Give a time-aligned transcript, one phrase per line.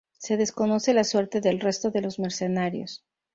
[0.17, 3.05] Se desconoce la suerte del resto de los mercenarios.